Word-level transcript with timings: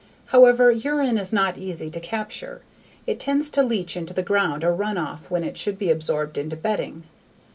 However, 0.29 0.71
urine 0.71 1.19
is 1.19 1.31
not 1.31 1.59
easy 1.59 1.87
to 1.91 1.99
capture. 1.99 2.63
It 3.05 3.19
tends 3.19 3.51
to 3.51 3.61
leach 3.61 3.95
into 3.95 4.15
the 4.15 4.23
ground 4.23 4.63
or 4.63 4.73
run 4.73 4.97
off 4.97 5.29
when 5.29 5.43
it 5.43 5.57
should 5.57 5.77
be 5.77 5.91
absorbed 5.91 6.39
into 6.39 6.55
bedding. 6.55 7.03